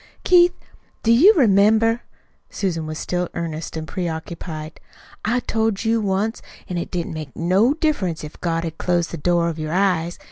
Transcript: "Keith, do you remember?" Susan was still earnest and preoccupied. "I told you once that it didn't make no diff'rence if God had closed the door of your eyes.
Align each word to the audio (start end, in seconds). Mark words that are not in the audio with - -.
"Keith, 0.23 0.55
do 1.03 1.11
you 1.11 1.31
remember?" 1.35 2.01
Susan 2.49 2.87
was 2.87 2.97
still 2.97 3.29
earnest 3.35 3.77
and 3.77 3.87
preoccupied. 3.87 4.79
"I 5.23 5.41
told 5.41 5.85
you 5.85 6.01
once 6.01 6.41
that 6.67 6.79
it 6.79 6.89
didn't 6.89 7.13
make 7.13 7.35
no 7.35 7.75
diff'rence 7.75 8.23
if 8.23 8.41
God 8.41 8.63
had 8.63 8.79
closed 8.79 9.11
the 9.11 9.17
door 9.17 9.47
of 9.47 9.59
your 9.59 9.73
eyes. 9.73 10.17